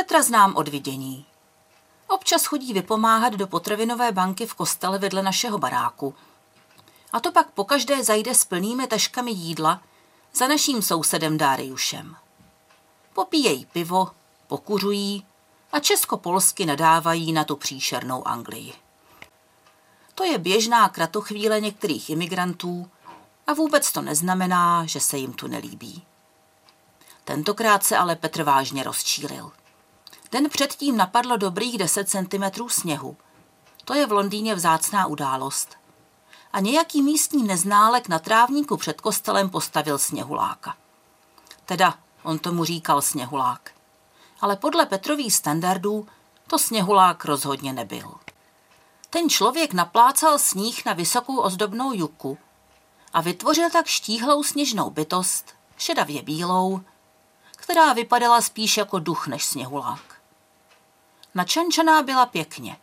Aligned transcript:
Petra 0.00 0.22
znám 0.22 0.56
od 0.56 0.68
vidění. 0.68 1.26
Občas 2.08 2.44
chodí 2.44 2.72
vypomáhat 2.72 3.32
do 3.32 3.46
potravinové 3.46 4.12
banky 4.12 4.46
v 4.46 4.54
kostele 4.54 4.98
vedle 4.98 5.22
našeho 5.22 5.58
baráku. 5.58 6.14
A 7.12 7.20
to 7.20 7.32
pak 7.32 7.50
pokaždé 7.50 8.04
zajde 8.04 8.34
s 8.34 8.44
plnými 8.44 8.86
taškami 8.86 9.30
jídla 9.30 9.82
za 10.34 10.48
naším 10.48 10.82
sousedem 10.82 11.38
Dáriušem. 11.38 12.16
Popíjejí 13.12 13.66
pivo, 13.66 14.10
pokuřují 14.46 15.26
a 15.72 15.80
česko-polsky 15.80 16.66
nadávají 16.66 17.32
na 17.32 17.44
tu 17.44 17.56
příšernou 17.56 18.28
Anglii. 18.28 18.72
To 20.14 20.24
je 20.24 20.38
běžná 20.38 20.88
kratochvíle 20.88 21.60
některých 21.60 22.10
imigrantů 22.10 22.90
a 23.46 23.52
vůbec 23.52 23.92
to 23.92 24.02
neznamená, 24.02 24.86
že 24.86 25.00
se 25.00 25.18
jim 25.18 25.32
tu 25.32 25.46
nelíbí. 25.46 26.02
Tentokrát 27.24 27.84
se 27.84 27.96
ale 27.96 28.16
Petr 28.16 28.42
vážně 28.42 28.82
rozčílil. 28.82 29.52
Den 30.32 30.50
předtím 30.50 30.96
napadlo 30.96 31.36
dobrých 31.36 31.78
10 31.78 32.08
cm 32.08 32.68
sněhu. 32.68 33.16
To 33.84 33.94
je 33.94 34.06
v 34.06 34.12
Londýně 34.12 34.54
vzácná 34.54 35.06
událost. 35.06 35.76
A 36.52 36.60
nějaký 36.60 37.02
místní 37.02 37.42
neználek 37.42 38.08
na 38.08 38.18
trávníku 38.18 38.76
před 38.76 39.00
kostelem 39.00 39.50
postavil 39.50 39.98
sněhuláka. 39.98 40.76
Teda, 41.64 41.94
on 42.22 42.38
tomu 42.38 42.64
říkal 42.64 43.02
sněhulák. 43.02 43.70
Ale 44.40 44.56
podle 44.56 44.86
Petrových 44.86 45.34
standardů 45.34 46.06
to 46.46 46.58
sněhulák 46.58 47.24
rozhodně 47.24 47.72
nebyl. 47.72 48.14
Ten 49.10 49.30
člověk 49.30 49.72
naplácal 49.72 50.38
sníh 50.38 50.84
na 50.84 50.92
vysokou 50.92 51.36
ozdobnou 51.36 51.92
juku 51.92 52.38
a 53.12 53.20
vytvořil 53.20 53.70
tak 53.70 53.86
štíhlou 53.86 54.42
sněžnou 54.42 54.90
bytost, 54.90 55.54
šedavě 55.76 56.22
bílou, 56.22 56.80
která 57.56 57.92
vypadala 57.92 58.40
spíš 58.40 58.76
jako 58.76 58.98
duch 58.98 59.26
než 59.26 59.44
sněhulák. 59.44 60.19
Načančaná 61.34 62.02
byla 62.02 62.26
pěkně. 62.26 62.76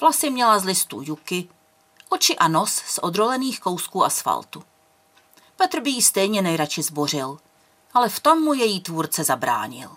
Vlasy 0.00 0.30
měla 0.30 0.58
z 0.58 0.64
listů 0.64 1.02
juky, 1.02 1.48
oči 2.08 2.36
a 2.36 2.48
nos 2.48 2.74
z 2.74 2.98
odrolených 2.98 3.60
kousků 3.60 4.04
asfaltu. 4.04 4.62
Petr 5.56 5.80
by 5.80 5.90
jí 5.90 6.02
stejně 6.02 6.42
nejradši 6.42 6.82
zbořil, 6.82 7.38
ale 7.94 8.08
v 8.08 8.20
tom 8.20 8.42
mu 8.42 8.54
její 8.54 8.80
tvůrce 8.80 9.24
zabránil. 9.24 9.90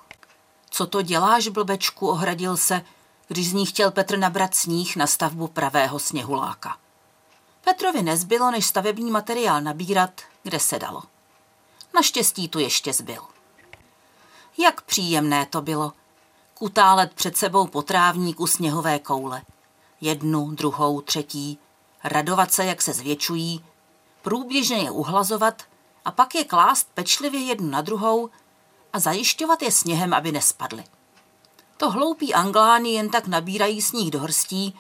Co 0.70 0.88
to 0.88 1.02
děláš, 1.02 1.48
blbečku, 1.48 2.08
ohradil 2.08 2.58
se, 2.58 2.86
když 3.28 3.50
z 3.50 3.54
ní 3.54 3.66
chtěl 3.66 3.92
Petr 3.92 4.18
nabrat 4.18 4.56
sníh 4.56 4.96
na 4.96 5.08
stavbu 5.08 5.48
pravého 5.48 6.00
sněhuláka. 6.00 6.78
Petrovi 7.62 8.04
nezbylo, 8.04 8.52
než 8.52 8.66
stavební 8.66 9.12
materiál 9.12 9.62
nabírat, 9.62 10.22
kde 10.44 10.60
se 10.60 10.80
dalo. 10.80 11.04
Naštěstí 11.96 12.50
tu 12.50 12.60
ještě 12.60 12.94
zbyl. 12.94 13.22
Jak 14.58 14.82
příjemné 14.82 15.46
to 15.46 15.62
bylo. 15.62 15.94
Kutálet 16.60 17.14
před 17.14 17.38
sebou 17.38 17.68
po 17.68 17.82
trávníku 17.82 18.48
sněhové 18.48 19.00
koule. 19.00 19.42
Jednu, 20.02 20.52
druhou, 20.52 21.02
třetí. 21.02 21.60
Radovat 22.04 22.52
se, 22.52 22.66
jak 22.66 22.82
se 22.82 22.94
zvětšují. 22.94 23.66
Průběžně 24.22 24.78
je 24.78 24.92
uhlazovat 24.92 25.64
a 26.06 26.12
pak 26.12 26.36
je 26.36 26.44
klást 26.44 26.90
pečlivě 26.94 27.40
jednu 27.40 27.70
na 27.70 27.82
druhou 27.82 28.30
a 28.94 29.00
zajišťovat 29.00 29.62
je 29.62 29.72
sněhem, 29.72 30.14
aby 30.14 30.32
nespadly. 30.32 30.84
To 31.78 31.90
hloupí 31.90 32.34
anglány 32.34 32.90
jen 32.90 33.10
tak 33.10 33.28
nabírají 33.28 33.82
sníh 33.82 34.12
do 34.12 34.20
hrstí, 34.20 34.80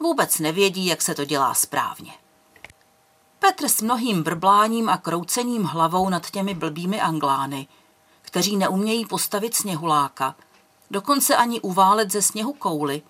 vůbec 0.00 0.38
nevědí, 0.38 0.86
jak 0.86 1.02
se 1.02 1.14
to 1.14 1.24
dělá 1.24 1.54
správně. 1.54 2.12
Petr 3.38 3.68
s 3.68 3.82
mnohým 3.82 4.22
brbláním 4.22 4.88
a 4.88 4.96
kroucením 4.96 5.64
hlavou 5.64 6.08
nad 6.08 6.30
těmi 6.30 6.54
blbými 6.54 7.00
anglány– 7.00 7.66
kteří 8.34 8.56
neumějí 8.56 9.06
postavit 9.06 9.54
sněhuláka, 9.54 10.34
dokonce 10.90 11.36
ani 11.36 11.60
uválet 11.60 12.10
ze 12.10 12.22
sněhu 12.22 12.52
kouly, 12.52 13.02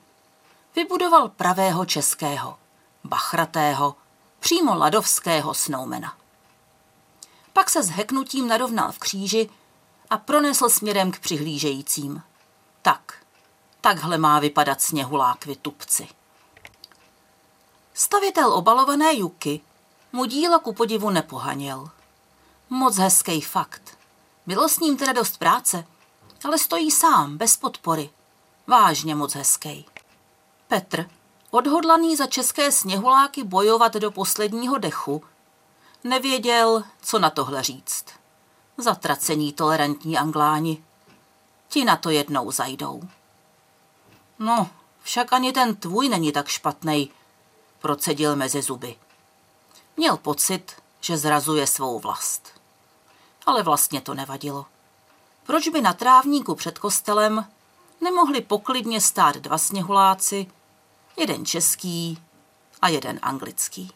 vybudoval 0.77 1.29
pravého 1.29 1.85
českého, 1.85 2.59
bachratého, 3.05 3.95
přímo 4.41 4.75
ladovského 4.75 5.55
snoumena. 5.55 6.17
Pak 7.53 7.71
se 7.71 7.83
s 7.83 7.89
heknutím 7.89 8.49
narovnal 8.49 8.93
v 8.93 8.99
kříži 8.99 9.51
a 10.11 10.19
pronesl 10.19 10.69
směrem 10.69 11.13
k 11.13 11.19
přihlížejícím. 11.19 12.23
Tak, 12.83 13.15
takhle 13.81 14.19
má 14.19 14.41
vypadat 14.41 14.83
sněhulák 14.83 15.47
vytupci. 15.47 16.09
Stavitel 17.95 18.53
obalované 18.53 19.15
juky 19.15 19.61
mu 20.13 20.25
dílo 20.25 20.61
ku 20.61 20.73
podivu 20.73 21.11
nepohaněl. 21.11 21.91
Moc 22.71 22.97
hezký 22.97 23.41
fakt. 23.41 23.99
Bylo 24.47 24.69
s 24.69 24.79
ním 24.79 24.97
teda 24.97 25.13
dost 25.13 25.39
práce, 25.39 25.85
ale 26.45 26.59
stojí 26.59 26.91
sám, 26.91 27.37
bez 27.37 27.57
podpory. 27.57 28.11
Vážně 28.67 29.15
moc 29.15 29.35
hezký. 29.35 29.87
Petr, 30.69 31.11
odhodlaný 31.51 32.17
za 32.17 32.27
české 32.27 32.73
sněhuláky 32.73 33.45
bojovat 33.45 33.95
do 33.95 34.11
posledního 34.11 34.79
dechu, 34.79 35.23
nevěděl, 36.05 36.85
co 37.03 37.19
na 37.19 37.31
tohle 37.31 37.63
říct. 37.63 38.05
Zatracení 38.79 39.53
tolerantní 39.53 40.19
angláni. 40.19 40.85
Ti 41.69 41.85
na 41.85 41.97
to 41.97 42.11
jednou 42.11 42.51
zajdou. 42.51 43.03
No, 44.39 44.71
však 45.03 45.33
ani 45.33 45.53
ten 45.53 45.77
tvůj 45.77 46.09
není 46.09 46.33
tak 46.33 46.49
špatnej, 46.49 47.09
procedil 47.79 48.37
mezi 48.37 48.63
zuby. 48.63 48.97
Měl 49.97 50.17
pocit, 50.17 50.73
že 51.01 51.17
zrazuje 51.17 51.67
svou 51.67 51.99
vlast 51.99 52.55
ale 53.47 53.63
vlastně 53.63 54.01
to 54.01 54.15
nevadilo. 54.15 54.67
Proč 55.47 55.69
by 55.69 55.81
na 55.81 55.93
trávníku 55.93 56.55
před 56.55 56.79
kostelem 56.79 57.47
nemohli 58.01 58.41
poklidně 58.41 59.01
stát 59.01 59.37
dva 59.37 59.59
sněhuláci, 59.59 60.47
jeden 61.17 61.47
český 61.47 62.19
a 62.83 62.89
jeden 62.89 63.19
anglický? 63.23 63.95